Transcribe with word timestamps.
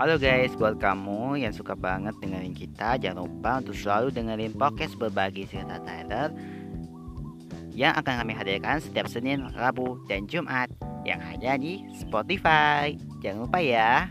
Halo 0.00 0.16
guys, 0.16 0.56
buat 0.56 0.80
kamu 0.80 1.44
yang 1.44 1.52
suka 1.52 1.76
banget 1.76 2.16
dengerin 2.24 2.56
kita, 2.56 2.96
jangan 2.96 3.28
lupa 3.28 3.60
untuk 3.60 3.76
selalu 3.76 4.08
dengerin 4.08 4.56
podcast 4.56 4.96
berbagi 4.96 5.44
cerita 5.44 5.76
Tyler 5.76 6.32
yang 7.76 7.92
akan 7.92 8.24
kami 8.24 8.32
hadirkan 8.32 8.80
setiap 8.80 9.04
Senin, 9.12 9.52
Rabu, 9.52 10.00
dan 10.08 10.24
Jumat 10.24 10.72
yang 11.04 11.20
ada 11.20 11.60
di 11.60 11.84
Spotify. 11.92 12.96
Jangan 13.20 13.44
lupa 13.44 13.60
ya. 13.60 14.08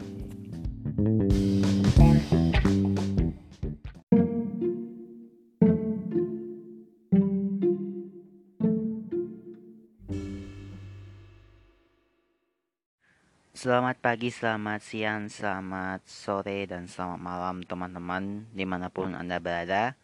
Selamat 13.50 13.98
pagi, 13.98 14.30
selamat 14.30 14.78
siang, 14.78 15.26
selamat 15.26 16.06
sore, 16.06 16.70
dan 16.70 16.86
selamat 16.86 17.18
malam 17.18 17.66
teman-teman 17.66 18.46
di 18.54 18.62
mana 18.62 18.94
pun 18.94 19.18
Anda 19.18 19.42
berada. 19.42 19.98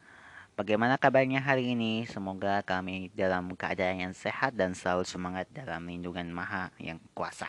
Bagaimana 0.57 0.97
kabarnya 0.97 1.45
hari 1.45 1.77
ini? 1.77 2.09
Semoga 2.09 2.65
kami 2.65 3.13
dalam 3.13 3.53
keadaan 3.53 4.01
yang 4.01 4.13
sehat 4.17 4.57
dan 4.57 4.73
selalu 4.73 5.05
semangat 5.05 5.45
dalam 5.53 5.85
lindungan 5.85 6.25
maha 6.33 6.73
yang 6.81 6.97
kuasa. 7.13 7.45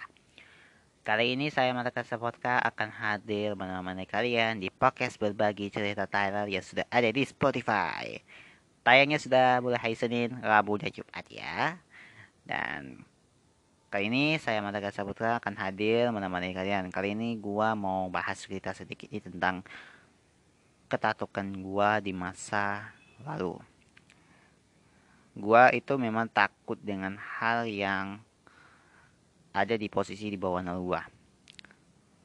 Kali 1.00 1.32
ini 1.32 1.48
saya 1.48 1.72
Maraka 1.72 2.04
Sapotka 2.04 2.60
akan 2.60 2.92
hadir 2.92 3.56
menemani 3.56 4.04
kalian 4.04 4.60
di 4.60 4.68
podcast 4.68 5.16
berbagi 5.16 5.72
cerita 5.72 6.04
Tyler 6.04 6.44
yang 6.44 6.60
sudah 6.60 6.84
ada 6.92 7.08
di 7.08 7.24
Spotify. 7.24 8.20
Tayangnya 8.84 9.16
sudah 9.16 9.64
mulai 9.64 9.80
hari 9.80 9.96
Senin, 9.96 10.44
Rabu, 10.44 10.76
dan 10.76 10.92
Jumat 10.92 11.24
ya. 11.32 11.80
Dan 12.44 13.00
Kali 13.86 14.10
ini 14.10 14.34
saya 14.42 14.58
Mataga 14.66 14.90
Saputra 14.90 15.38
akan 15.38 15.54
hadir 15.62 16.10
menemani 16.10 16.50
kalian. 16.50 16.90
Kali 16.90 17.14
ini 17.14 17.38
gua 17.38 17.78
mau 17.78 18.10
bahas 18.10 18.34
cerita 18.42 18.74
sedikit 18.74 19.06
ini 19.14 19.22
tentang 19.22 19.62
ketatukan 20.90 21.46
gua 21.62 22.02
di 22.02 22.10
masa 22.10 22.90
lalu. 23.22 23.54
Gua 25.38 25.70
itu 25.70 25.94
memang 25.94 26.26
takut 26.26 26.74
dengan 26.82 27.14
hal 27.14 27.70
yang 27.70 28.18
ada 29.54 29.78
di 29.78 29.86
posisi 29.86 30.34
di 30.34 30.38
bawah 30.40 30.66
nal 30.66 30.82
gua. 30.82 31.06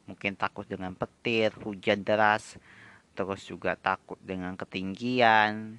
Mungkin 0.09 0.33
takut 0.33 0.66
dengan 0.66 0.97
petir, 0.97 1.53
hujan 1.61 2.02
deras, 2.02 2.57
terus 3.13 3.45
juga 3.45 3.78
takut 3.78 4.17
dengan 4.25 4.57
ketinggian, 4.57 5.78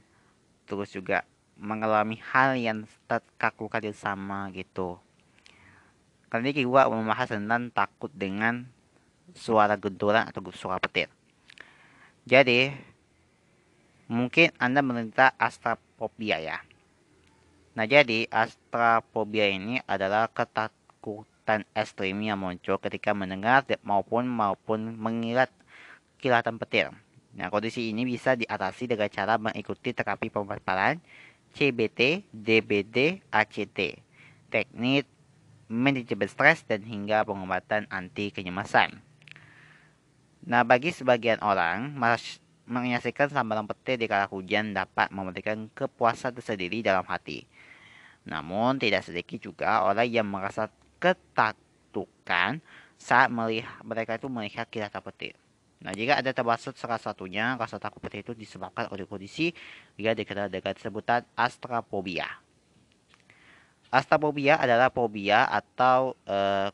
terus 0.62 0.94
juga 0.94 1.26
mengalami 1.58 2.22
hal 2.30 2.54
yang 2.54 2.86
kaku 3.34 3.66
kali 3.66 3.90
sama 3.90 4.46
gitu 4.54 5.02
Kali 6.32 6.48
ini 6.48 6.64
gue 6.64 6.82
membahas 6.88 7.28
tentang 7.28 7.68
takut 7.68 8.08
dengan 8.08 8.64
suara 9.36 9.76
genturan 9.76 10.24
atau 10.24 10.40
suara 10.56 10.80
petir. 10.80 11.12
Jadi, 12.24 12.72
mungkin 14.08 14.48
Anda 14.56 14.80
menderita 14.80 15.36
astrafobia 15.36 16.40
ya. 16.40 16.64
Nah, 17.76 17.84
jadi 17.84 18.24
astrafobia 18.32 19.52
ini 19.52 19.84
adalah 19.84 20.32
ketakutan 20.32 21.68
ekstrim 21.76 22.16
yang 22.24 22.40
muncul 22.40 22.80
ketika 22.80 23.12
mendengar 23.12 23.68
maupun 23.84 24.24
maupun 24.24 24.96
mengilat 24.96 25.52
kilatan 26.16 26.56
petir. 26.56 26.96
Nah, 27.36 27.52
kondisi 27.52 27.92
ini 27.92 28.08
bisa 28.08 28.40
diatasi 28.40 28.88
dengan 28.88 29.12
cara 29.12 29.36
mengikuti 29.36 29.92
terapi 29.92 30.32
pemaparan 30.32 30.96
CBT, 31.52 32.24
DBD, 32.32 33.20
ACT. 33.28 34.00
Teknik 34.48 35.04
manajemen 35.72 36.28
stres, 36.28 36.68
dan 36.68 36.84
hingga 36.84 37.24
pengobatan 37.24 37.88
anti 37.88 38.28
kecemasan. 38.28 39.00
Nah, 40.44 40.62
bagi 40.68 40.92
sebagian 40.92 41.40
orang, 41.40 41.96
menyaksikan 42.68 43.32
sambaran 43.32 43.64
petir 43.64 43.96
di 43.96 44.04
kala 44.04 44.28
hujan 44.28 44.76
dapat 44.76 45.08
memberikan 45.08 45.72
kepuasan 45.72 46.36
tersendiri 46.36 46.84
dalam 46.84 47.06
hati. 47.08 47.48
Namun, 48.28 48.76
tidak 48.76 49.08
sedikit 49.08 49.40
juga 49.40 49.82
orang 49.82 50.06
yang 50.06 50.28
merasa 50.28 50.68
ketakutan 51.00 52.60
saat 53.00 53.32
melihat 53.32 53.82
mereka 53.82 54.14
itu 54.14 54.30
melihat 54.30 54.66
kilatan 54.70 55.02
petir. 55.02 55.34
Nah, 55.82 55.90
jika 55.90 56.22
ada 56.22 56.30
termasuk 56.30 56.78
salah 56.78 57.02
satunya, 57.02 57.58
rasa 57.58 57.82
takut 57.82 57.98
petir 57.98 58.22
itu 58.22 58.38
disebabkan 58.38 58.86
oleh 58.94 59.02
kondisi 59.02 59.50
yang 59.98 60.14
dikenal 60.14 60.46
dengan 60.46 60.78
sebutan 60.78 61.26
astrafobia. 61.34 62.30
Astrafobia 63.92 64.56
adalah 64.56 64.88
fobia 64.88 65.44
atau 65.44 66.16
uh, 66.24 66.72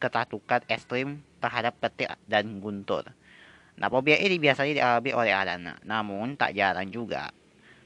ketatukan 0.00 0.64
ekstrim 0.64 1.20
terhadap 1.44 1.76
petir 1.76 2.08
dan 2.24 2.56
guntur. 2.56 3.04
Nah, 3.76 3.92
fobia 3.92 4.16
ini 4.16 4.40
biasanya 4.40 4.72
dialami 4.72 5.12
oleh 5.12 5.32
anak, 5.36 5.84
namun 5.84 6.32
tak 6.40 6.56
jarang 6.56 6.88
juga 6.88 7.28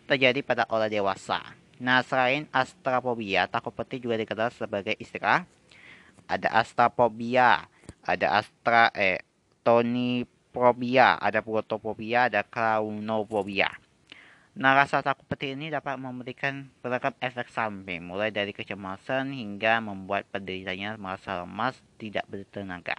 terjadi 0.06 0.46
pada 0.46 0.62
orang 0.70 0.86
dewasa. 0.86 1.42
Nah, 1.82 2.06
selain 2.06 2.46
astrafobia, 2.54 3.50
takut 3.50 3.74
petir 3.74 3.98
juga 3.98 4.14
dikenal 4.14 4.54
sebagai 4.54 4.94
istilah. 5.02 5.42
Ada 6.30 6.54
astrafobia, 6.54 7.66
ada 8.06 8.26
astra 8.38 8.94
eh 8.94 9.26
tonifobia, 9.66 11.18
ada 11.18 11.42
protofobia, 11.42 12.30
ada 12.30 12.46
klaunofobia. 12.46 13.74
Nah, 14.50 14.74
rasa 14.74 14.98
takut 14.98 15.22
petir 15.30 15.54
ini 15.54 15.70
dapat 15.70 15.94
memberikan 15.94 16.66
beragam 16.82 17.14
efek 17.22 17.54
samping, 17.54 18.02
mulai 18.02 18.34
dari 18.34 18.50
kecemasan 18.50 19.30
hingga 19.30 19.78
membuat 19.78 20.26
penderitanya 20.26 20.98
merasa 20.98 21.46
lemas, 21.46 21.78
tidak 22.02 22.26
bertenaga. 22.26 22.98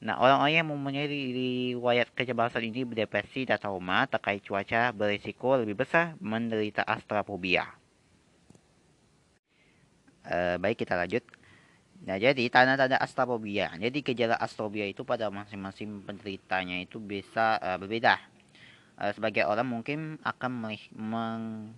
Nah, 0.00 0.16
orang-orang 0.16 0.54
yang 0.56 0.68
mempunyai 0.72 1.04
riwayat 1.04 2.08
kecemasan 2.16 2.64
ini 2.64 2.88
berdepresi 2.88 3.44
dan 3.44 3.60
trauma 3.60 4.08
terkait 4.08 4.40
cuaca 4.40 4.88
berisiko 4.96 5.60
lebih 5.60 5.84
besar 5.84 6.16
menderita 6.16 6.80
astrafobia. 6.80 7.68
Uh, 10.24 10.56
baik, 10.56 10.80
kita 10.80 10.96
lanjut. 10.96 11.28
Nah, 12.08 12.16
jadi 12.16 12.48
tanda-tanda 12.48 12.96
astrafobia. 12.96 13.76
Jadi 13.76 14.00
gejala 14.00 14.40
astrofobia 14.40 14.88
itu 14.88 15.04
pada 15.04 15.28
masing-masing 15.28 16.00
penderitanya 16.08 16.80
itu 16.80 16.96
bisa 16.96 17.60
uh, 17.60 17.76
berbeda 17.76 18.37
uh, 18.98 19.12
sebagai 19.14 19.46
orang 19.46 19.66
mungkin 19.66 20.18
akan 20.26 20.50
meng 20.92 21.72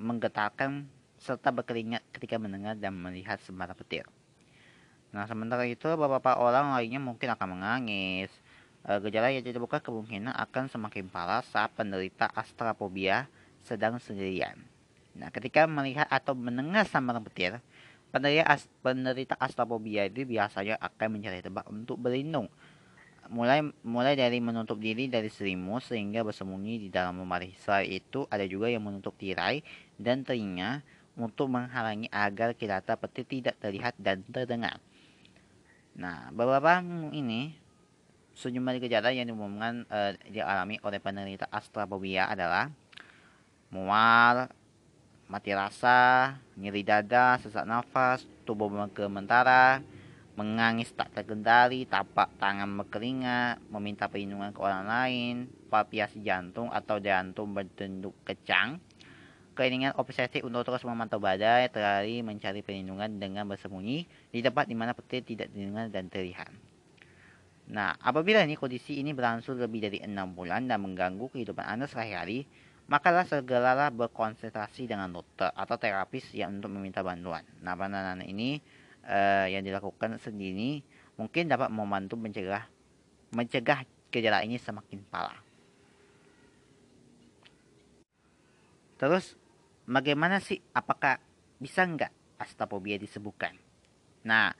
menggetarkan 0.00 0.88
serta 1.20 1.52
berkeringat 1.52 2.00
ketika 2.16 2.40
mendengar 2.40 2.72
dan 2.76 2.96
melihat 2.96 3.36
sembarang 3.44 3.76
petir. 3.76 4.08
Nah, 5.12 5.28
sementara 5.28 5.68
itu 5.68 5.84
beberapa 5.92 6.38
orang 6.40 6.72
lainnya 6.72 6.96
mungkin 7.02 7.28
akan 7.36 7.60
menangis. 7.60 8.32
E, 8.80 8.90
gejala 9.04 9.28
yang 9.28 9.44
tidak 9.44 9.60
buka 9.60 9.84
kemungkinan 9.84 10.32
akan 10.32 10.72
semakin 10.72 11.12
parah 11.12 11.44
saat 11.44 11.68
penderita 11.76 12.32
astrafobia 12.32 13.28
sedang 13.60 14.00
sendirian. 14.00 14.56
Nah, 15.12 15.28
ketika 15.28 15.68
melihat 15.68 16.08
atau 16.08 16.32
mendengar 16.32 16.88
sambaran 16.88 17.20
petir, 17.20 17.60
penderita, 18.08 19.36
as 19.36 19.52
itu 19.52 20.20
biasanya 20.24 20.80
akan 20.80 21.08
mencari 21.12 21.44
tempat 21.44 21.68
untuk 21.68 22.00
berlindung 22.00 22.48
mulai 23.30 23.62
mulai 23.86 24.18
dari 24.18 24.42
menutup 24.42 24.82
diri 24.82 25.06
dari 25.06 25.30
selimut 25.30 25.86
sehingga 25.86 26.26
bersembunyi 26.26 26.82
di 26.82 26.88
dalam 26.90 27.22
lemari. 27.22 27.54
Selain 27.62 27.86
itu, 27.86 28.26
ada 28.26 28.42
juga 28.44 28.66
yang 28.66 28.82
menutup 28.82 29.14
tirai 29.14 29.62
dan 29.94 30.26
telinga 30.26 30.82
untuk 31.14 31.46
menghalangi 31.46 32.10
agar 32.10 32.58
kilatan 32.58 32.98
petir 32.98 33.24
tidak 33.24 33.54
terlihat 33.62 33.94
dan 34.02 34.26
terdengar. 34.26 34.82
Nah, 35.94 36.34
beberapa 36.34 36.82
ini 37.14 37.54
sejumlah 38.34 38.82
gejala 38.82 39.14
yang 39.14 39.30
diumumkan 39.30 39.86
uh, 39.90 40.16
dialami 40.26 40.82
oleh 40.82 40.98
penderita 40.98 41.46
astrafobia 41.50 42.30
adalah 42.30 42.70
mual, 43.70 44.50
mati 45.30 45.54
rasa, 45.54 46.34
nyeri 46.58 46.82
dada, 46.82 47.38
sesak 47.38 47.62
nafas, 47.62 48.26
tubuh 48.42 48.66
bergementara, 48.66 49.78
Mengangis 50.40 50.88
tak 50.96 51.12
terkendali, 51.12 51.84
tapak 51.84 52.32
tangan 52.40 52.64
berkeringat, 52.80 53.60
meminta 53.68 54.08
perlindungan 54.08 54.56
ke 54.56 54.60
orang 54.64 54.88
lain, 54.88 55.34
palpiasi 55.68 56.24
jantung 56.24 56.72
atau 56.72 56.96
jantung 56.96 57.52
bertunduk 57.52 58.16
kecang, 58.24 58.80
keinginan 59.52 59.92
obsesif 60.00 60.40
untuk 60.40 60.64
terus 60.64 60.80
memantau 60.88 61.20
badai, 61.20 61.68
terlari 61.68 62.24
mencari 62.24 62.64
perlindungan 62.64 63.20
dengan 63.20 63.44
bersembunyi 63.52 64.32
di 64.32 64.40
tempat 64.40 64.64
di 64.64 64.72
mana 64.72 64.96
petir 64.96 65.20
tidak 65.28 65.52
didengar 65.52 65.92
dan 65.92 66.08
terlihat. 66.08 66.48
Nah, 67.68 68.00
apabila 68.00 68.40
ini 68.40 68.56
kondisi 68.56 68.96
ini 68.96 69.12
berlangsung 69.12 69.60
lebih 69.60 69.84
dari 69.84 70.00
enam 70.00 70.32
bulan 70.32 70.64
dan 70.64 70.80
mengganggu 70.80 71.36
kehidupan 71.36 71.68
Anda 71.68 71.84
sehari-hari, 71.84 72.48
makalah 72.88 73.28
segeralah 73.28 73.92
berkonsentrasi 73.92 74.88
dengan 74.88 75.12
dokter 75.12 75.52
atau 75.52 75.76
terapis 75.76 76.32
yang 76.32 76.56
untuk 76.56 76.72
meminta 76.72 77.04
bantuan. 77.04 77.44
Nah, 77.60 77.76
penanganan 77.76 78.24
ini 78.24 78.79
uh, 79.06 79.46
yang 79.46 79.64
dilakukan 79.64 80.20
sendiri 80.20 80.84
mungkin 81.16 81.48
dapat 81.52 81.68
membantu 81.68 82.16
mencegah 82.16 82.64
mencegah 83.30 83.84
gejala 84.10 84.42
ini 84.42 84.58
semakin 84.58 85.00
parah. 85.06 85.38
Terus 89.00 89.38
bagaimana 89.88 90.42
sih 90.42 90.60
apakah 90.76 91.22
bisa 91.56 91.86
nggak 91.86 92.40
astafobia 92.40 93.00
disebutkan? 93.00 93.56
Nah, 94.24 94.52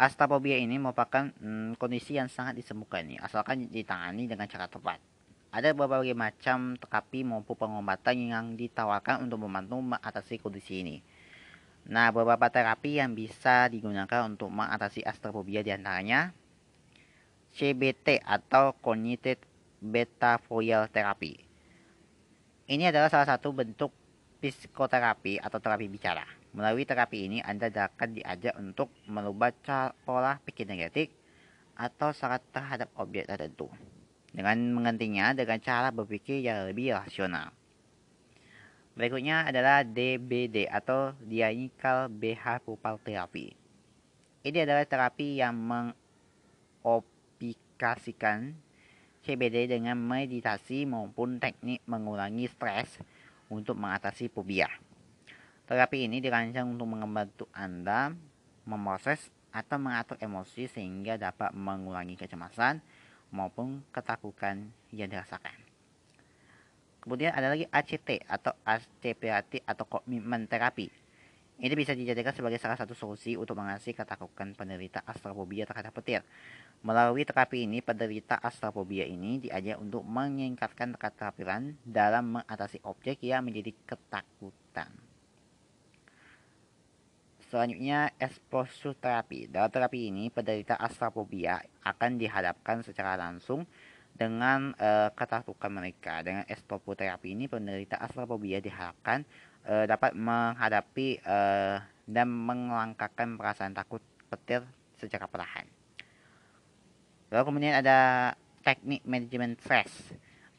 Astrofobia 0.00 0.56
ini 0.56 0.80
merupakan 0.80 1.28
hmm, 1.28 1.76
kondisi 1.76 2.16
yang 2.16 2.32
sangat 2.32 2.56
disembuhkan 2.56 3.04
nih, 3.04 3.20
asalkan 3.20 3.68
ditangani 3.68 4.24
dengan 4.24 4.48
cara 4.48 4.64
tepat. 4.64 4.96
Ada 5.52 5.76
berbagai 5.76 6.16
macam 6.16 6.72
terapi 6.80 7.20
maupun 7.20 7.52
pengobatan 7.52 8.16
yang 8.16 8.46
ditawarkan 8.56 9.28
untuk 9.28 9.44
membantu 9.44 9.76
mengatasi 9.76 10.40
kondisi 10.40 10.80
ini. 10.80 10.96
Nah, 11.90 12.14
beberapa 12.14 12.46
terapi 12.46 13.02
yang 13.02 13.18
bisa 13.18 13.66
digunakan 13.66 14.22
untuk 14.22 14.46
mengatasi 14.46 15.02
astrofobia 15.02 15.66
di 15.66 15.74
antaranya 15.74 16.30
CBT 17.50 18.22
atau 18.22 18.78
Cognitive 18.78 19.42
Behavioral 19.82 20.86
Therapy. 20.86 21.34
Ini 22.70 22.94
adalah 22.94 23.10
salah 23.10 23.26
satu 23.26 23.50
bentuk 23.50 23.90
psikoterapi 24.38 25.42
atau 25.42 25.58
terapi 25.58 25.90
bicara. 25.90 26.22
Melalui 26.54 26.86
terapi 26.86 27.26
ini, 27.26 27.42
Anda 27.42 27.66
akan 27.66 28.14
diajak 28.14 28.54
untuk 28.54 28.94
merubah 29.10 29.50
pola 30.06 30.38
pikir 30.46 30.70
negatif 30.70 31.10
atau 31.74 32.14
syarat 32.14 32.46
terhadap 32.54 32.86
objek 33.02 33.26
tertentu 33.26 33.66
dengan 34.30 34.62
menggantinya 34.70 35.34
dengan 35.34 35.58
cara 35.58 35.90
berpikir 35.90 36.38
yang 36.38 36.70
lebih 36.70 36.94
rasional. 36.94 37.50
Berikutnya 39.00 39.48
adalah 39.48 39.80
DBD 39.80 40.68
atau 40.68 41.16
Dianikal 41.24 42.12
Behavioral 42.12 43.00
Therapy. 43.00 43.56
Ini 44.44 44.68
adalah 44.68 44.84
terapi 44.84 45.40
yang 45.40 45.56
mengaplikasikan 45.56 48.52
CBD 49.24 49.72
dengan 49.72 49.96
meditasi 49.96 50.84
maupun 50.84 51.40
teknik 51.40 51.80
mengurangi 51.88 52.44
stres 52.52 53.00
untuk 53.48 53.80
mengatasi 53.80 54.28
fobia. 54.28 54.68
Terapi 55.64 56.04
ini 56.04 56.20
dirancang 56.20 56.68
untuk 56.68 56.92
membantu 56.92 57.48
Anda 57.56 58.12
memproses 58.68 59.32
atau 59.48 59.80
mengatur 59.80 60.20
emosi 60.20 60.68
sehingga 60.68 61.16
dapat 61.16 61.56
mengurangi 61.56 62.20
kecemasan 62.20 62.84
maupun 63.32 63.80
ketakutan 63.96 64.68
yang 64.92 65.08
dirasakan. 65.08 65.69
Kemudian 67.00 67.32
ada 67.32 67.48
lagi 67.48 67.64
ACT 67.72 68.28
atau 68.28 68.52
ACPAT 68.64 69.64
atau 69.64 69.84
komitmen 69.88 70.44
terapi. 70.44 70.92
Ini 71.60 71.76
bisa 71.76 71.92
dijadikan 71.92 72.32
sebagai 72.32 72.56
salah 72.56 72.76
satu 72.80 72.96
solusi 72.96 73.36
untuk 73.36 73.52
mengatasi 73.60 73.92
ketakutan 73.92 74.56
penderita 74.56 75.04
astrofobia 75.04 75.68
terhadap 75.68 75.92
petir. 75.92 76.24
Melalui 76.80 77.28
terapi 77.28 77.68
ini, 77.68 77.84
penderita 77.84 78.40
astrofobia 78.40 79.04
ini 79.04 79.36
diajak 79.44 79.76
untuk 79.76 80.00
meningkatkan 80.08 80.96
keterampilan 80.96 81.76
dalam 81.84 82.40
mengatasi 82.40 82.80
objek 82.88 83.20
yang 83.20 83.44
menjadi 83.44 83.76
ketakutan. 83.84 84.88
Selanjutnya, 87.52 88.08
exposure 88.16 88.96
terapi. 88.96 89.44
Dalam 89.52 89.68
terapi 89.68 90.08
ini, 90.08 90.32
penderita 90.32 90.80
astrofobia 90.80 91.60
akan 91.84 92.16
dihadapkan 92.16 92.80
secara 92.80 93.20
langsung 93.20 93.68
dengan 94.20 94.76
ketakutan 95.16 95.72
mereka. 95.72 96.20
Dengan 96.20 96.44
exposure 96.44 96.92
terapi 96.92 97.32
ini, 97.32 97.48
penderita 97.48 97.96
astrofobia 97.96 98.60
diharapkan 98.60 99.24
uh, 99.64 99.88
dapat 99.88 100.12
menghadapi 100.12 101.24
uh, 101.24 101.80
dan 102.04 102.28
melangkahkan 102.28 103.40
perasaan 103.40 103.72
takut 103.72 104.04
petir 104.28 104.60
secara 105.00 105.24
perlahan. 105.24 105.64
Lalu 107.32 107.44
kemudian 107.48 107.74
ada 107.80 108.32
teknik 108.60 109.00
manajemen 109.08 109.56
stres. 109.56 110.12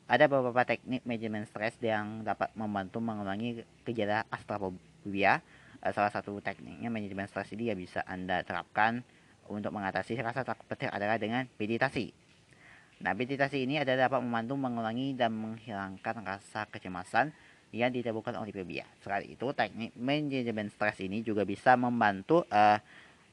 Ada 0.10 0.28
beberapa 0.28 0.66
teknik 0.68 1.06
manajemen 1.06 1.46
stres 1.48 1.78
yang 1.80 2.26
dapat 2.26 2.52
membantu 2.58 3.00
mengurangi 3.00 3.64
gejala 3.88 4.28
astrofobia 4.28 5.40
salah 5.90 6.14
satu 6.14 6.38
tekniknya 6.46 6.94
manajemen 6.94 7.26
stres 7.26 7.50
ini 7.58 7.74
ya 7.74 7.76
bisa 7.76 8.06
Anda 8.06 8.46
terapkan 8.46 9.02
untuk 9.50 9.74
mengatasi 9.74 10.14
rasa 10.22 10.46
takut 10.46 10.64
petir 10.70 10.94
adalah 10.94 11.18
dengan 11.18 11.50
meditasi. 11.58 12.14
Nah, 13.02 13.18
meditasi 13.18 13.66
ini 13.66 13.82
adalah 13.82 14.08
dapat 14.08 14.22
membantu 14.22 14.54
mengurangi 14.62 15.18
dan 15.18 15.34
menghilangkan 15.34 16.22
rasa 16.22 16.70
kecemasan 16.70 17.34
yang 17.74 17.90
ditimbulkan 17.90 18.38
oleh 18.38 18.54
fobia. 18.54 18.86
Selain 19.02 19.26
itu, 19.26 19.50
teknik 19.58 19.98
manajemen 19.98 20.70
stres 20.70 21.02
ini 21.02 21.26
juga 21.26 21.42
bisa 21.42 21.74
membantu 21.74 22.46
uh, 22.54 22.78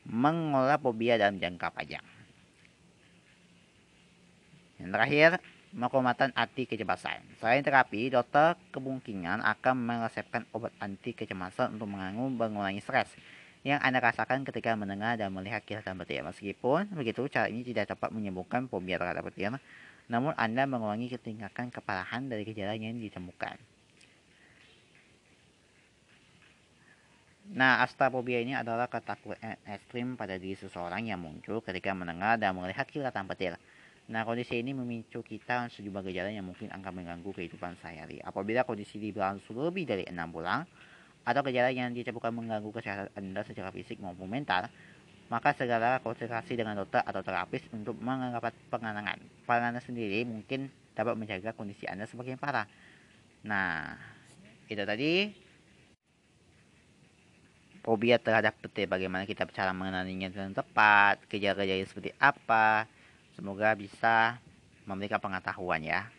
mengolah 0.08 0.80
fobia 0.80 1.20
dalam 1.20 1.36
jangka 1.36 1.68
panjang. 1.68 2.06
Yang 4.80 4.90
terakhir, 4.94 5.30
pengobatan 5.74 6.32
anti 6.32 6.64
kecemasan. 6.64 7.20
Selain 7.36 7.60
terapi, 7.60 8.08
dokter 8.08 8.56
kemungkinan 8.72 9.44
akan 9.44 9.74
meresepkan 9.76 10.48
obat 10.56 10.72
anti 10.80 11.12
kecemasan 11.12 11.76
untuk 11.76 11.92
mengurangi 11.92 12.80
stres 12.80 13.12
yang 13.66 13.82
Anda 13.82 13.98
rasakan 13.98 14.46
ketika 14.46 14.78
mendengar 14.78 15.18
dan 15.18 15.34
melihat 15.34 15.62
kilatan 15.66 15.98
petir. 15.98 16.22
Meskipun 16.22 16.94
begitu, 16.94 17.26
cara 17.26 17.50
ini 17.50 17.66
tidak 17.66 17.94
dapat 17.96 18.14
menyembuhkan 18.14 18.70
fobia 18.70 18.98
terhadap 18.98 19.26
petir, 19.32 19.54
namun 20.06 20.32
Anda 20.38 20.64
mengurangi 20.64 21.10
ketingkatan 21.10 21.74
keparahan 21.74 22.30
dari 22.30 22.46
gejala 22.46 22.78
yang 22.78 22.96
ditemukan. 22.96 23.58
Nah, 27.48 27.80
astrofobia 27.80 28.44
ini 28.44 28.52
adalah 28.52 28.92
ketakutan 28.92 29.56
ekstrim 29.64 30.20
pada 30.20 30.36
diri 30.36 30.52
seseorang 30.52 31.08
yang 31.08 31.16
muncul 31.16 31.64
ketika 31.64 31.96
mendengar 31.96 32.36
dan 32.36 32.52
melihat 32.52 32.84
kilatan 32.84 33.24
petir. 33.24 33.56
Nah, 34.08 34.24
kondisi 34.24 34.60
ini 34.60 34.76
memicu 34.76 35.24
kita 35.24 35.68
sejumlah 35.72 36.04
gejala 36.12 36.28
yang 36.28 36.44
mungkin 36.44 36.68
akan 36.72 36.92
mengganggu 36.92 37.28
kehidupan 37.32 37.76
sehari-hari. 37.80 38.20
Apabila 38.20 38.68
kondisi 38.68 39.00
berlangsung 39.12 39.56
lebih 39.60 39.88
dari 39.88 40.04
enam 40.08 40.28
bulan, 40.28 40.64
atau 41.24 41.40
gejala 41.46 41.70
yang 41.70 41.94
ditemukan 41.94 42.34
mengganggu 42.34 42.70
kesehatan 42.72 43.10
Anda 43.14 43.42
secara 43.46 43.70
fisik 43.70 43.98
maupun 44.02 44.26
mental, 44.26 44.70
maka 45.28 45.52
segera 45.52 46.00
konsultasi 46.00 46.56
dengan 46.56 46.78
dokter 46.78 47.04
atau 47.04 47.20
terapis 47.20 47.62
untuk 47.70 47.96
mendapat 48.00 48.56
penanganan. 48.72 49.20
Penanganan 49.44 49.82
sendiri 49.84 50.24
mungkin 50.24 50.72
dapat 50.96 51.14
menjaga 51.14 51.52
kondisi 51.52 51.84
Anda 51.84 52.08
semakin 52.08 52.40
parah. 52.40 52.64
Nah, 53.44 53.94
itu 54.66 54.82
tadi 54.82 55.30
fobia 57.84 58.20
terhadap 58.20 58.56
petir 58.60 58.88
bagaimana 58.88 59.24
kita 59.24 59.48
cara 59.52 59.72
mengenalinya 59.72 60.28
dengan 60.28 60.52
tepat, 60.52 61.24
gejala-gejala 61.28 61.84
seperti 61.88 62.10
apa, 62.18 62.88
Semoga 63.38 63.70
bisa 63.78 64.34
memberikan 64.82 65.22
pengetahuan 65.22 65.78
ya. 65.78 66.10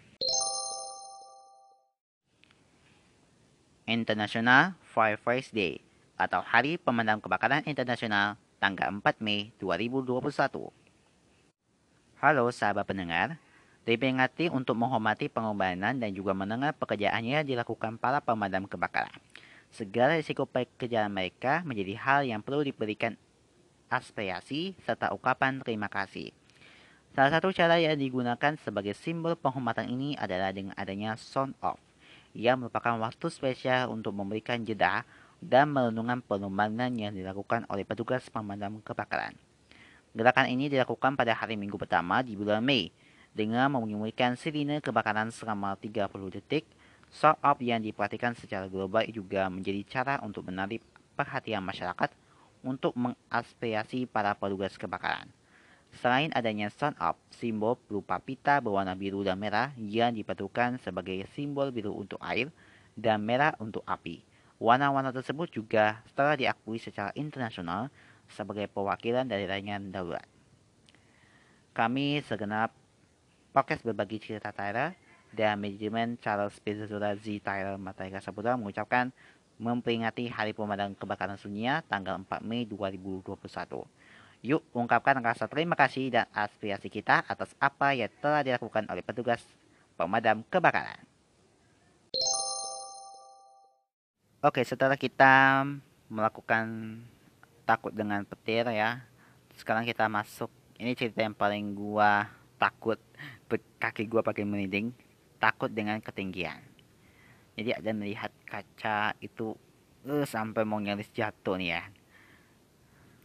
International 3.89 4.77
Firefights 4.93 5.49
Day 5.49 5.81
atau 6.13 6.45
Hari 6.45 6.77
Pemadam 6.77 7.17
Kebakaran 7.17 7.65
Internasional 7.65 8.37
tanggal 8.61 8.93
4 8.93 9.01
Mei 9.17 9.49
2021. 9.57 10.21
Halo 12.21 12.45
sahabat 12.53 12.85
pendengar, 12.85 13.41
diperingati 13.89 14.53
untuk 14.53 14.77
menghormati 14.77 15.25
pengorbanan 15.25 15.97
dan 15.97 16.13
juga 16.13 16.37
mendengar 16.37 16.77
pekerjaannya 16.77 17.41
dilakukan 17.41 17.97
para 17.97 18.21
pemadam 18.21 18.69
kebakaran. 18.69 19.17
Segala 19.73 20.21
risiko 20.21 20.45
pekerjaan 20.45 21.09
mereka 21.09 21.65
menjadi 21.65 21.97
hal 21.97 22.19
yang 22.29 22.45
perlu 22.45 22.61
diberikan 22.61 23.17
aspirasi 23.89 24.77
serta 24.85 25.09
ucapan 25.17 25.65
terima 25.65 25.89
kasih. 25.89 26.29
Salah 27.17 27.33
satu 27.33 27.49
cara 27.49 27.81
yang 27.81 27.97
digunakan 27.97 28.53
sebagai 28.61 28.93
simbol 28.93 29.33
penghormatan 29.33 29.89
ini 29.89 30.13
adalah 30.13 30.53
dengan 30.53 30.77
adanya 30.77 31.17
sound 31.17 31.57
off, 31.57 31.81
yang 32.37 32.61
merupakan 32.61 32.95
waktu 33.01 33.27
spesial 33.31 33.89
untuk 33.93 34.13
memberikan 34.13 34.61
jeda 34.61 35.05
dan 35.39 35.71
merenungan 35.71 36.19
pemadaman 36.19 36.91
yang 36.99 37.15
dilakukan 37.15 37.63
oleh 37.71 37.87
petugas 37.87 38.27
pemadam 38.27 38.83
kebakaran. 38.83 39.33
Gerakan 40.11 40.49
ini 40.51 40.67
dilakukan 40.67 41.15
pada 41.15 41.37
hari 41.37 41.55
Minggu 41.55 41.77
pertama 41.79 42.19
di 42.25 42.35
bulan 42.35 42.65
Mei 42.65 42.91
dengan 43.31 43.71
memulihkan 43.71 44.35
sirine 44.35 44.81
kebakaran 44.81 45.31
selama 45.31 45.77
30 45.77 46.09
detik. 46.35 46.65
Sound 47.09 47.41
off 47.41 47.57
yang 47.57 47.81
diperhatikan 47.81 48.37
secara 48.37 48.69
global 48.69 49.01
juga 49.09 49.49
menjadi 49.49 49.81
cara 49.87 50.15
untuk 50.21 50.45
menarik 50.45 50.85
perhatian 51.17 51.65
masyarakat 51.65 52.13
untuk 52.61 52.93
mengaspirasi 52.93 54.05
para 54.05 54.37
petugas 54.37 54.77
kebakaran. 54.77 55.25
Selain 55.97 56.29
adanya 56.37 56.69
sun 56.69 56.93
up, 57.01 57.17
simbol 57.33 57.73
berupa 57.89 58.21
pita 58.21 58.61
berwarna 58.61 58.93
biru 58.93 59.25
dan 59.25 59.41
merah 59.41 59.73
yang 59.75 60.13
dipadukan 60.13 60.77
sebagai 60.77 61.25
simbol 61.33 61.73
biru 61.73 61.97
untuk 61.97 62.21
air 62.21 62.53
dan 62.93 63.25
merah 63.25 63.57
untuk 63.57 63.81
api. 63.89 64.21
Warna-warna 64.61 65.09
tersebut 65.09 65.49
juga 65.49 66.03
telah 66.13 66.37
diakui 66.37 66.77
secara 66.77 67.09
internasional 67.15 67.89
sebagai 68.29 68.69
perwakilan 68.69 69.25
dari 69.25 69.49
rancangan 69.49 69.89
darurat. 69.89 70.27
Kami 71.73 72.21
segenap 72.21 72.75
podcast 73.49 73.81
berbagi 73.81 74.21
cerita 74.21 74.53
Tyler 74.53 74.93
dan 75.33 75.57
manajemen 75.57 76.17
Charles 76.21 76.57
Pizzola 76.61 77.15
Z 77.17 77.25
Tyler 77.41 77.77
Matahari 77.79 78.17
Saputra 78.21 78.57
mengucapkan 78.57 79.09
memperingati 79.59 80.31
Hari 80.31 80.55
Pemadam 80.55 80.95
Kebakaran 80.95 81.35
Dunia 81.35 81.83
tanggal 81.87 82.19
4 82.23 82.43
Mei 82.47 82.63
2021. 82.63 83.98
Yuk 84.39 84.63
ungkapkan 84.71 85.19
rasa 85.19 85.51
terima 85.51 85.75
kasih 85.75 86.15
dan 86.15 86.25
aspirasi 86.31 86.87
kita 86.87 87.27
atas 87.27 87.51
apa 87.59 87.91
yang 87.91 88.07
telah 88.23 88.39
dilakukan 88.39 88.87
oleh 88.87 89.03
petugas 89.03 89.43
pemadam 89.99 90.47
kebakaran. 90.47 91.03
Oke, 94.39 94.63
setelah 94.63 94.95
kita 94.95 95.67
melakukan 96.07 96.95
takut 97.67 97.91
dengan 97.91 98.23
petir 98.23 98.63
ya, 98.71 99.03
sekarang 99.59 99.83
kita 99.83 100.07
masuk. 100.07 100.47
Ini 100.79 100.95
cerita 100.95 101.19
yang 101.19 101.35
paling 101.35 101.75
gua 101.75 102.31
takut 102.55 102.95
kaki 103.75 104.07
gua 104.07 104.23
pakai 104.23 104.47
merinding 104.47 104.95
takut 105.35 105.67
dengan 105.67 105.99
ketinggian. 105.99 106.63
Jadi 107.59 107.75
ada 107.75 107.91
melihat 107.91 108.31
kaca 108.47 109.11
itu 109.19 109.51
uh, 110.07 110.23
sampai 110.23 110.63
mau 110.63 110.79
nyaris 110.79 111.11
jatuh 111.11 111.59
nih 111.59 111.75
ya. 111.75 111.83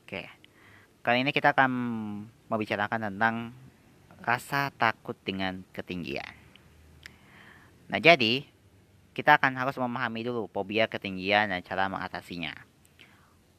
Oke 0.03 0.44
kali 1.05 1.21
ini 1.21 1.31
kita 1.37 1.53
akan 1.53 1.71
membicarakan 2.49 3.13
tentang 3.13 3.53
rasa 4.25 4.73
takut 4.75 5.15
dengan 5.21 5.61
ketinggian 5.77 6.33
nah 7.93 8.01
jadi 8.01 8.49
kita 9.13 9.37
akan 9.37 9.55
harus 9.61 9.77
memahami 9.77 10.25
dulu 10.25 10.49
fobia 10.49 10.89
ketinggian 10.89 11.53
dan 11.53 11.61
cara 11.61 11.87
mengatasinya 11.87 12.75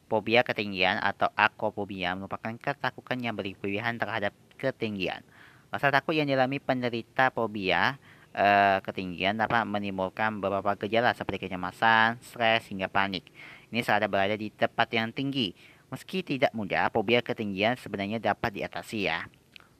Fobia 0.06 0.46
ketinggian 0.46 1.02
atau 1.02 1.26
akrophobia 1.34 2.14
merupakan 2.14 2.54
ketakutan 2.54 3.18
yang 3.18 3.34
berlebihan 3.34 3.98
terhadap 3.98 4.30
ketinggian. 4.54 5.26
Rasa 5.74 5.90
takut 5.90 6.14
yang 6.14 6.30
dialami 6.30 6.62
penderita 6.62 7.34
fobia 7.34 7.98
uh, 8.30 8.78
ketinggian 8.86 9.34
dapat 9.34 9.66
menimbulkan 9.66 10.38
beberapa 10.38 10.78
gejala 10.78 11.10
seperti 11.10 11.50
kecemasan, 11.50 12.22
stres, 12.22 12.70
hingga 12.70 12.86
panik. 12.86 13.26
Ini 13.74 13.82
saat 13.82 14.06
berada 14.06 14.38
di 14.38 14.54
tempat 14.54 14.86
yang 14.94 15.10
tinggi. 15.10 15.50
Meski 15.86 16.26
tidak 16.26 16.50
mudah, 16.50 16.90
fobia 16.90 17.22
ketinggian 17.22 17.78
sebenarnya 17.78 18.18
dapat 18.18 18.58
diatasi 18.58 19.06
ya. 19.06 19.30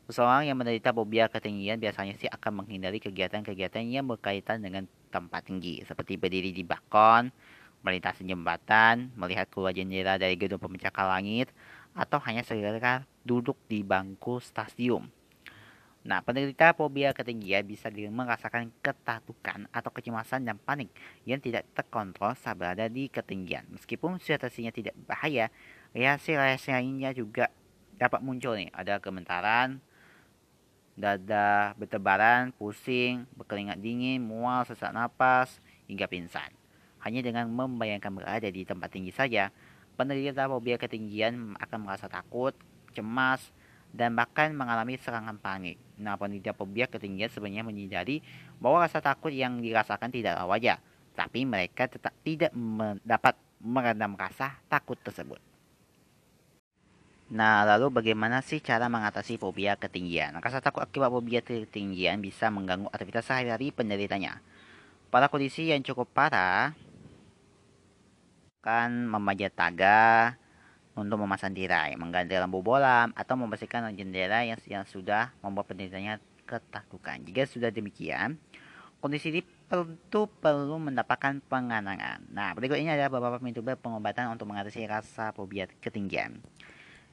Seseorang 0.07 0.47
yang 0.47 0.55
menderita 0.55 0.95
fobia 0.95 1.27
ketinggian 1.27 1.83
biasanya 1.83 2.15
sih 2.15 2.31
akan 2.31 2.63
menghindari 2.63 3.03
kegiatan-kegiatan 3.03 3.83
yang 3.91 4.07
berkaitan 4.07 4.63
dengan 4.63 4.87
tempat 5.11 5.51
tinggi, 5.51 5.83
seperti 5.83 6.15
berdiri 6.15 6.55
di 6.55 6.63
balkon, 6.63 7.35
melintasi 7.83 8.23
jembatan, 8.23 9.11
melihat 9.19 9.51
keluar 9.51 9.75
jendela 9.75 10.15
dari 10.15 10.39
gedung 10.39 10.63
pemencakar 10.63 11.11
langit, 11.11 11.51
atau 11.91 12.23
hanya 12.23 12.47
sekedar 12.47 13.03
duduk 13.27 13.59
di 13.67 13.83
bangku 13.83 14.39
stasiun. 14.39 15.11
Nah, 16.07 16.23
penderita 16.23 16.71
fobia 16.71 17.11
ketinggian 17.11 17.67
bisa 17.67 17.91
merasakan 17.91 18.71
ketakutan 18.79 19.67
atau 19.75 19.91
kecemasan 19.91 20.47
dan 20.47 20.55
panik 20.55 20.87
yang 21.27 21.43
tidak 21.43 21.67
terkontrol 21.75 22.31
saat 22.39 22.55
berada 22.55 22.87
di 22.87 23.11
ketinggian. 23.11 23.67
Meskipun 23.75 24.23
situasinya 24.23 24.71
tidak 24.71 24.95
bahaya, 25.03 25.51
reaksi-reaksi 25.97 26.77
lainnya 26.77 27.17
juga 27.17 27.49
dapat 27.97 28.21
muncul 28.21 28.53
nih. 28.53 28.69
Ada 28.77 29.01
gemetaran, 29.01 29.81
dada 30.93 31.73
bertebaran, 31.81 32.53
pusing, 32.53 33.25
berkeringat 33.33 33.81
dingin, 33.81 34.21
mual, 34.21 34.69
sesak 34.69 34.93
napas, 34.93 35.57
hingga 35.89 36.05
pingsan. 36.05 36.53
Hanya 37.01 37.25
dengan 37.25 37.49
membayangkan 37.49 38.13
berada 38.13 38.49
di 38.53 38.69
tempat 38.69 38.93
tinggi 38.93 39.17
saja, 39.17 39.49
penderita 39.97 40.45
fobia 40.45 40.77
ketinggian 40.77 41.57
akan 41.57 41.79
merasa 41.81 42.13
takut, 42.13 42.53
cemas, 42.93 43.41
dan 43.97 44.13
bahkan 44.13 44.53
mengalami 44.53 45.01
serangan 45.01 45.41
panik. 45.41 45.81
Nah, 45.97 46.21
penderita 46.21 46.53
fobia 46.53 46.85
ketinggian 46.85 47.33
sebenarnya 47.33 47.65
menyadari 47.65 48.21
bahwa 48.61 48.85
rasa 48.85 49.01
takut 49.01 49.33
yang 49.33 49.65
dirasakan 49.65 50.13
tidaklah 50.13 50.45
wajar, 50.45 50.85
tapi 51.17 51.49
mereka 51.49 51.89
tetap 51.89 52.13
tidak 52.21 52.53
dapat 53.01 53.33
meredam 53.65 54.13
rasa 54.21 54.61
takut 54.69 55.01
tersebut. 55.01 55.41
Nah, 57.27 57.67
lalu 57.67 57.91
bagaimana 57.91 58.39
sih 58.39 58.63
cara 58.63 58.87
mengatasi 58.87 59.35
fobia 59.35 59.75
ketinggian? 59.75 60.39
Rasa 60.39 60.63
takut 60.63 60.87
akibat 60.87 61.11
fobia 61.11 61.43
ketinggian 61.43 62.23
bisa 62.23 62.47
mengganggu 62.55 62.87
aktivitas 62.95 63.27
sehari-hari 63.27 63.75
penderitanya. 63.75 64.39
Pada 65.11 65.27
kondisi 65.27 65.75
yang 65.75 65.83
cukup 65.83 66.07
parah, 66.15 66.71
akan 68.67 69.11
memanjat 69.11 69.55
tangga 69.55 70.35
untuk 70.99 71.23
memasang 71.23 71.55
tirai, 71.55 71.95
mengganti 71.95 72.35
lampu 72.35 72.63
bolam, 72.67 73.15
atau 73.15 73.39
membersihkan 73.39 73.95
jendela 73.95 74.43
yang, 74.43 74.59
yang 74.67 74.83
sudah 74.83 75.31
membuat 75.39 75.71
penderitanya 75.71 76.19
ketakutan. 76.47 77.23
Jika 77.23 77.47
sudah 77.47 77.71
demikian, 77.71 78.35
kondisi 78.99 79.31
ini 79.31 79.47
tentu 79.71 80.27
perlu 80.43 80.83
mendapatkan 80.83 81.43
penganangan. 81.47 82.27
Nah, 82.31 82.59
berikut 82.59 82.79
ini 82.79 82.91
adalah 82.91 83.11
beberapa 83.11 83.39
metode 83.39 83.79
pengobatan 83.79 84.35
untuk 84.35 84.51
mengatasi 84.51 84.83
rasa 84.87 85.31
fobia 85.31 85.71
ketinggian. 85.79 86.43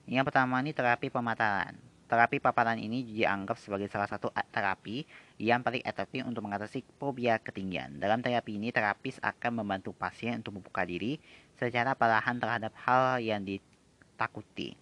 Yang 0.04 0.32
pertama 0.32 0.60
ini 0.60 0.76
terapi 0.76 1.08
pemataran. 1.08 1.80
Terapi 2.12 2.38
paparan 2.44 2.78
ini 2.78 3.02
dianggap 3.08 3.56
sebagai 3.58 3.88
salah 3.88 4.06
satu 4.06 4.30
terapi 4.52 5.02
yang 5.40 5.64
paling 5.64 5.82
efektif 5.82 6.28
untuk 6.28 6.46
mengatasi 6.46 6.84
fobia 7.00 7.40
ketinggian. 7.40 7.98
Dalam 7.98 8.22
terapi 8.22 8.60
ini, 8.60 8.70
terapis 8.70 9.18
akan 9.24 9.64
membantu 9.64 9.96
pasien 9.96 10.44
untuk 10.44 10.62
membuka 10.62 10.86
diri 10.86 11.18
secara 11.58 11.96
perlahan 11.96 12.38
terhadap 12.38 12.76
hal 12.86 13.18
yang 13.24 13.42
ditakuti. 13.42 14.76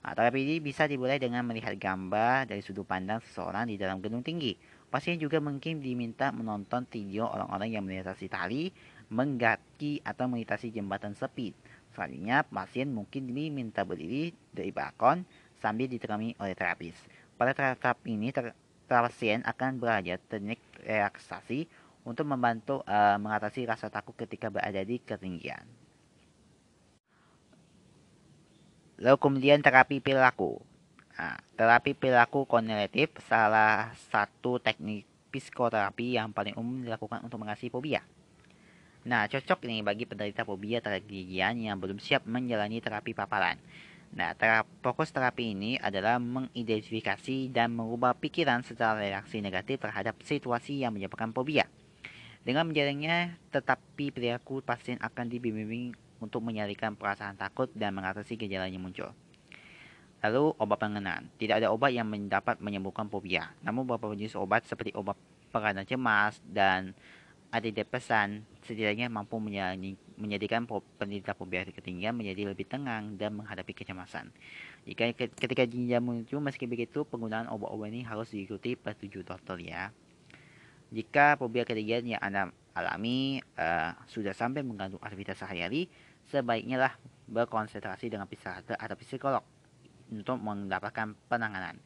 Nah, 0.00 0.14
terapi 0.16 0.40
ini 0.46 0.56
bisa 0.62 0.86
dimulai 0.86 1.18
dengan 1.18 1.44
melihat 1.44 1.74
gambar 1.76 2.48
dari 2.48 2.62
sudut 2.62 2.86
pandang 2.86 3.20
seseorang 3.20 3.68
di 3.68 3.76
dalam 3.76 4.00
gedung 4.00 4.24
tinggi. 4.24 4.56
Pasien 4.88 5.20
juga 5.20 5.42
mungkin 5.44 5.82
diminta 5.82 6.32
menonton 6.32 6.88
video 6.88 7.28
orang-orang 7.28 7.68
yang 7.74 7.84
melintasi 7.84 8.32
tali, 8.32 8.72
menggaki, 9.12 10.00
atau 10.02 10.24
melintasi 10.24 10.72
jembatan 10.72 11.12
sepi. 11.12 11.52
Selanjutnya, 11.92 12.44
pasien 12.48 12.88
mungkin 12.88 13.28
diminta 13.28 13.84
berdiri 13.84 14.32
dari 14.50 14.72
balkon 14.72 15.28
sambil 15.60 15.86
ditemani 15.86 16.34
oleh 16.40 16.56
terapis. 16.56 16.96
Pada 17.36 17.52
tahap 17.52 18.00
ini, 18.08 18.32
ter 18.32 18.56
pasien 18.88 19.40
akan 19.44 19.80
belajar 19.80 20.20
teknik 20.28 20.60
relaksasi 20.84 21.64
untuk 22.04 22.28
membantu 22.28 22.82
uh, 22.84 23.16
mengatasi 23.16 23.64
rasa 23.64 23.88
takut 23.88 24.12
ketika 24.18 24.52
berada 24.52 24.82
di 24.82 25.00
ketinggian. 25.00 25.64
Lalu 29.00 29.18
kemudian 29.18 29.64
terapi 29.64 29.98
perilaku. 29.98 30.60
Nah, 31.16 31.38
terapi 31.56 31.94
perilaku 31.94 32.44
kognitif 32.44 33.14
salah 33.26 33.94
satu 34.10 34.58
teknik 34.58 35.06
psikoterapi 35.32 36.20
yang 36.20 36.34
paling 36.34 36.52
umum 36.58 36.84
dilakukan 36.84 37.24
untuk 37.24 37.40
mengatasi 37.40 37.72
fobia. 37.72 38.04
Nah, 39.02 39.26
cocok 39.26 39.66
ini 39.66 39.82
bagi 39.82 40.06
penderita 40.06 40.46
fobia 40.46 40.78
ketinggian 40.78 41.58
yang 41.58 41.74
belum 41.82 41.98
siap 41.98 42.22
menjalani 42.22 42.78
terapi 42.78 43.10
paparan. 43.10 43.58
Nah, 44.14 44.36
tera 44.38 44.62
fokus 44.84 45.10
terapi 45.10 45.56
ini 45.56 45.74
adalah 45.80 46.22
mengidentifikasi 46.22 47.50
dan 47.50 47.74
mengubah 47.74 48.14
pikiran 48.14 48.62
secara 48.62 49.02
reaksi 49.02 49.42
negatif 49.42 49.82
terhadap 49.82 50.20
situasi 50.22 50.86
yang 50.86 50.94
menyebabkan 50.94 51.34
fobia. 51.34 51.66
Dengan 52.46 52.70
menjalannya, 52.70 53.34
tetapi 53.50 54.14
perilaku 54.14 54.62
pasien 54.62 55.02
akan 55.02 55.26
dibimbing 55.26 55.98
untuk 56.22 56.38
menyalurkan 56.44 56.94
perasaan 56.94 57.34
takut 57.34 57.72
dan 57.74 57.98
mengatasi 57.98 58.38
gejala 58.38 58.70
yang 58.70 58.86
muncul. 58.86 59.10
Lalu, 60.22 60.54
obat 60.62 60.78
pengenaan. 60.78 61.26
Tidak 61.34 61.58
ada 61.58 61.74
obat 61.74 61.90
yang 61.90 62.06
dapat 62.30 62.62
menyembuhkan 62.62 63.10
fobia. 63.10 63.50
Namun, 63.66 63.82
beberapa 63.82 64.14
jenis 64.14 64.38
obat 64.38 64.62
seperti 64.62 64.94
obat 64.94 65.18
peradaan 65.50 65.88
cemas 65.88 66.38
dan 66.46 66.94
antidepresan 67.52 68.48
setidaknya 68.64 69.12
mampu 69.12 69.36
menjadikan 70.16 70.64
penderita 70.96 71.36
fobia 71.36 71.68
ketinggian 71.68 72.16
menjadi 72.16 72.48
lebih 72.48 72.64
tenang 72.64 73.20
dan 73.20 73.36
menghadapi 73.36 73.76
kecemasan. 73.76 74.32
Jika 74.88 75.12
ketika 75.12 75.68
jinja 75.68 76.00
muncul, 76.00 76.40
meski 76.40 76.64
begitu 76.64 77.04
penggunaan 77.04 77.52
obat-obat 77.52 77.92
ini 77.92 78.08
harus 78.08 78.32
diikuti 78.32 78.72
petunjuk 78.72 79.28
dokter 79.28 79.60
ya. 79.60 79.92
Jika 80.88 81.36
fobia 81.36 81.68
ketinggian 81.68 82.16
yang 82.16 82.22
Anda 82.24 82.48
alami 82.72 83.44
uh, 83.60 83.92
sudah 84.08 84.32
sampai 84.32 84.64
mengganggu 84.64 84.96
aktivitas 85.04 85.44
sehari-hari, 85.44 85.92
sebaiknya 86.32 86.88
lah 86.88 86.92
berkonsentrasi 87.28 88.08
dengan 88.08 88.24
psikiater 88.24 88.80
atau 88.80 88.96
psikolog 88.96 89.44
untuk 90.08 90.40
mendapatkan 90.40 91.16
penanganan. 91.28 91.76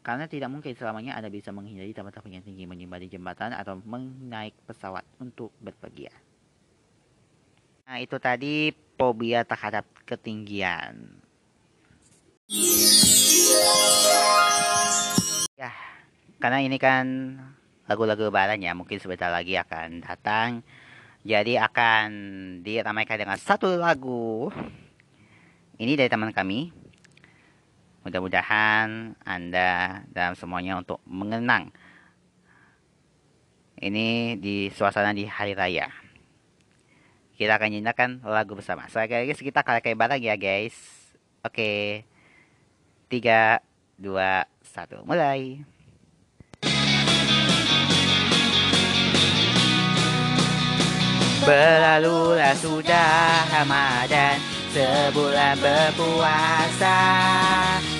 Karena 0.00 0.24
tidak 0.24 0.48
mungkin 0.48 0.72
selamanya 0.72 1.12
Anda 1.20 1.28
bisa 1.28 1.52
menghindari 1.52 1.92
tempat-tempat 1.92 2.32
yang 2.32 2.44
tinggi 2.44 2.64
di 2.64 3.08
jembatan 3.12 3.52
atau 3.52 3.76
menaik 3.84 4.56
pesawat 4.64 5.04
untuk 5.20 5.52
berpergian. 5.60 6.16
Nah, 7.84 8.00
itu 8.00 8.16
tadi 8.16 8.72
fobia 8.96 9.44
terhadap 9.44 9.84
ketinggian. 10.08 11.20
Ya, 15.60 15.72
karena 16.40 16.64
ini 16.64 16.80
kan 16.80 17.36
lagu-lagu 17.84 18.32
lebaran 18.32 18.64
ya, 18.64 18.72
mungkin 18.72 18.96
sebentar 18.96 19.28
lagi 19.28 19.60
akan 19.60 20.00
datang. 20.00 20.64
Jadi 21.28 21.60
akan 21.60 22.08
diramaikan 22.64 23.20
dengan 23.20 23.36
satu 23.36 23.76
lagu. 23.76 24.48
Ini 25.76 25.92
dari 25.92 26.08
teman 26.08 26.32
kami, 26.32 26.72
Mudah-mudahan 28.00 29.12
Anda 29.28 30.00
dan 30.08 30.32
semuanya 30.32 30.80
untuk 30.80 31.04
mengenang 31.04 31.68
ini 33.80 34.36
di 34.40 34.72
suasana 34.72 35.12
di 35.12 35.28
hari 35.28 35.52
raya. 35.52 35.88
Kita 37.36 37.56
akan 37.56 37.68
nyanyikan 37.72 38.20
lagu 38.24 38.52
bersama. 38.52 38.88
So, 38.92 39.00
guys, 39.04 39.40
kita 39.40 39.64
kayak 39.64 39.96
bareng 39.96 40.20
ya 40.20 40.36
guys. 40.36 40.76
Oke. 41.40 42.04
Tiga, 43.08 43.64
dua, 43.96 44.44
satu. 44.60 45.00
Mulai. 45.08 45.64
Berlalulah 51.40 52.52
sudah 52.52 53.48
Ramadan 53.48 54.60
Sebulan 54.70 55.58
berpuasa 55.58 56.94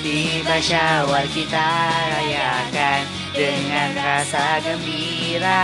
Tiba 0.00 0.56
syawal 0.64 1.28
kita 1.28 1.68
rayakan 1.92 3.04
Dengan 3.36 3.92
rasa 4.00 4.56
gembira. 4.64 5.60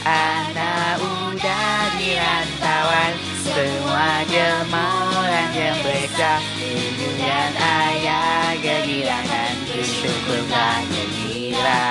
Anak 0.00 0.96
udah 1.04 1.92
di 2.00 2.16
rantauan 2.16 3.12
Semua 3.44 4.24
jelma 4.32 5.12
orang 5.12 5.52
yang 5.52 5.76
besar 5.84 6.40
dan 7.20 7.52
ayah 7.52 8.56
kegirangan 8.64 9.54
Bersyukurlah 9.76 10.80
gembira. 10.88 11.84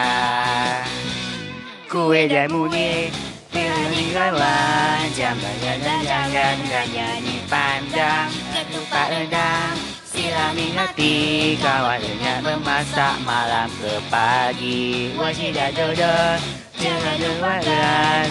Kue 1.86 2.25
jamu 2.25 2.65
ni 2.65 3.13
Pilih 3.53 4.10
kawan 4.10 5.06
Jambangan 5.13 5.77
dan 5.86 6.00
jangan 6.01 6.56
Dan 6.65 6.88
nyanyi 6.89 7.38
pandang. 7.46 8.34
Lupa 8.74 9.03
rendang 9.13 9.87
Silami 10.27 10.75
hati 10.75 11.15
Kawan 11.55 12.03
dengan 12.03 12.43
memasak 12.43 13.15
Malam 13.24 13.72
ke 13.79 13.96
pagi. 14.12 15.15
Wajib 15.15 15.55
dah 15.55 15.72
jodoh 15.72 16.36
Jangan 16.75 17.15
lupakan 17.15 18.27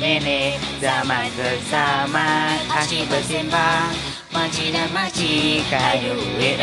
ini 0.00 0.56
zaman 0.80 1.28
bersama 1.36 2.56
Asyik 2.72 3.04
bersimbang. 3.12 3.92
Makcik 4.32 4.72
dan 4.72 4.88
makcik 4.96 5.60
Kayu 5.68 6.16
duit 6.16 6.56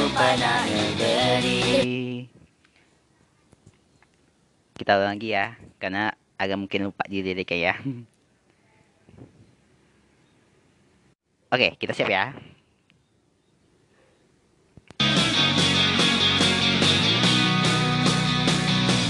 Lupa 0.00 0.40
nak 0.40 0.64
beri 0.96 2.24
Kita 4.72 4.96
ulang 4.96 5.20
lagi 5.20 5.36
ya 5.36 5.52
Karena 5.76 6.16
agak 6.40 6.56
mungkin 6.56 6.88
lupa 6.88 7.04
di 7.04 7.20
lirik 7.20 7.52
ya. 7.52 7.76
Oke 11.52 11.76
kita 11.76 11.92
siap 11.92 12.08
ya 12.08 12.32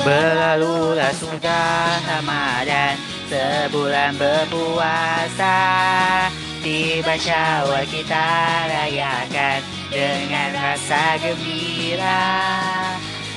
Berlalulah 0.02 1.14
sudah 1.14 1.94
Ramadan 2.02 2.98
Sebulan 3.30 4.18
berpuasa. 4.18 5.54
Tiba 6.58 7.14
syawal 7.14 7.86
kita 7.86 8.26
rayakan 8.66 9.62
Dengan 9.94 10.58
rasa 10.58 11.22
gembira. 11.22 12.34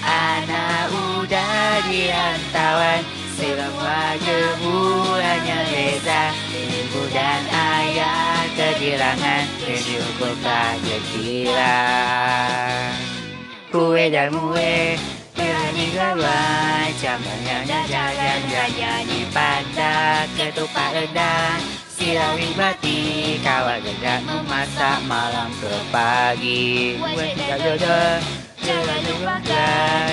Anak 0.06 0.90
udah 1.22 1.86
di 1.86 2.10
rantauan 2.10 3.02
Semua 3.38 4.18
gemurannya 4.22 5.60
reza 5.70 6.34
Ibu 6.50 7.02
dan 7.10 7.42
ayah 7.50 8.46
kegirangan 8.54 9.46
Menyuguhkan 9.66 10.76
gembira 10.82 11.78
Kue 13.74 14.14
dan 14.14 14.30
mue 14.30 14.98
Gawa 15.76 16.40
Campurnya 16.96 17.68
jajan 17.68 18.42
Nyanyi 18.48 19.28
pada 19.36 20.24
ketupat 20.40 20.96
rendang. 20.96 21.60
Silawi 21.96 22.52
bati 22.56 23.00
Kawat 23.40 23.80
gajah 23.84 24.20
memasak 24.24 25.00
malam 25.08 25.48
ke 25.64 25.72
pagi 25.96 27.00
Buat 27.00 27.32
tidak 27.40 27.60
jodoh 27.64 28.20
Jangan 28.60 29.00
lupa 29.08 29.36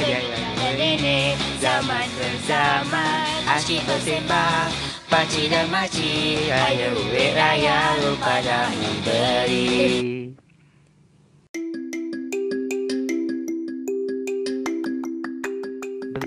Jangan 0.06 0.78
ini 0.78 1.34
Zaman 1.58 2.06
bersama 2.14 3.26
Asyik 3.50 3.82
bersembah. 3.82 4.70
Pakcik 5.10 5.50
dan 5.50 5.66
makcik 5.74 6.46
Raya 6.46 6.94
duit 6.94 7.34
raya 7.34 7.98
Lupa 7.98 8.38
dah 8.46 8.70
memberi 8.70 10.41